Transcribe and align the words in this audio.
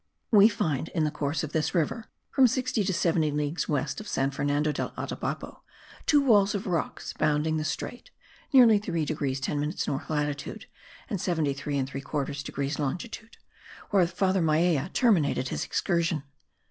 We 0.31 0.49
find 0.49 0.87
in 0.95 1.03
the 1.03 1.11
course 1.11 1.43
of 1.43 1.51
this 1.51 1.75
river, 1.75 2.07
from 2.31 2.47
60 2.47 2.83
to 2.85 2.91
70 2.91 3.29
leagues 3.29 3.69
west 3.69 3.99
of 3.99 4.07
San 4.07 4.31
Fernando 4.31 4.71
del 4.71 4.89
Atabapo, 4.97 5.61
two 6.07 6.23
walls 6.23 6.55
of 6.55 6.65
rocks 6.65 7.13
bounding 7.13 7.57
the 7.57 7.63
strait 7.63 8.09
(nearly 8.51 8.79
3 8.79 9.05
degrees 9.05 9.39
10 9.39 9.59
minutes 9.59 9.85
north 9.87 10.09
latitude 10.09 10.65
and 11.07 11.21
73 11.21 11.75
3/4 11.83 12.43
degrees 12.43 12.79
longitude) 12.79 13.37
where 13.91 14.07
father 14.07 14.41
Maiella 14.41 14.91
terminated 14.91 15.49
his 15.49 15.63
excursion. 15.63 16.23